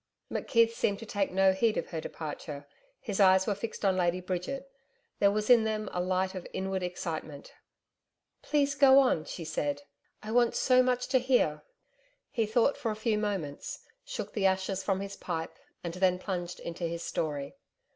McKeith 0.31 0.71
seemed 0.71 0.97
to 0.97 1.05
take 1.05 1.29
no 1.31 1.53
heed 1.53 1.77
of 1.77 1.89
her 1.89 2.01
departure; 2.01 2.67
his 2.99 3.19
eyes 3.19 3.45
were 3.45 3.53
fixed 3.53 3.85
on 3.85 3.95
Lady 3.97 4.19
Bridget; 4.19 4.67
there 5.19 5.29
was 5.29 5.47
in 5.47 5.63
them 5.63 5.89
a 5.93 6.01
light 6.01 6.33
of 6.33 6.47
inward 6.53 6.81
excitement. 6.81 7.53
'Please 8.41 8.73
go 8.73 8.97
on,' 8.97 9.25
she 9.25 9.45
said, 9.45 9.83
'I 10.23 10.31
want 10.31 10.55
so 10.55 10.81
much 10.81 11.07
to 11.09 11.19
hear.' 11.19 11.61
He 12.31 12.47
thought 12.47 12.77
for 12.77 12.89
a 12.89 12.95
few 12.95 13.19
moments, 13.19 13.85
shook 14.03 14.33
the 14.33 14.47
ashes 14.47 14.81
from 14.81 15.01
his 15.01 15.15
pipe 15.15 15.59
and 15.83 15.93
then 15.93 16.17
plunged 16.17 16.59
into 16.59 16.85
his 16.85 17.03
story. 17.03 17.53